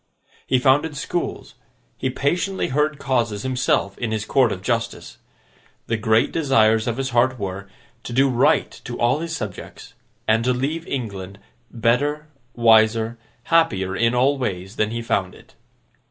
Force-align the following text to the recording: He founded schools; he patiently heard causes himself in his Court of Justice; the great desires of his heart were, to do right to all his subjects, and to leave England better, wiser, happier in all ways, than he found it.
He 0.47 0.57
founded 0.57 0.97
schools; 0.97 1.53
he 1.95 2.09
patiently 2.09 2.69
heard 2.69 2.97
causes 2.97 3.43
himself 3.43 3.95
in 3.99 4.09
his 4.11 4.25
Court 4.25 4.51
of 4.51 4.63
Justice; 4.63 5.19
the 5.85 5.95
great 5.95 6.31
desires 6.31 6.87
of 6.87 6.97
his 6.97 7.11
heart 7.11 7.37
were, 7.37 7.69
to 8.05 8.11
do 8.11 8.27
right 8.27 8.71
to 8.85 8.99
all 8.99 9.19
his 9.19 9.35
subjects, 9.37 9.93
and 10.27 10.43
to 10.43 10.53
leave 10.53 10.87
England 10.87 11.37
better, 11.69 12.25
wiser, 12.55 13.19
happier 13.43 13.95
in 13.95 14.15
all 14.15 14.39
ways, 14.39 14.75
than 14.77 14.89
he 14.89 15.03
found 15.03 15.35
it. 15.35 15.53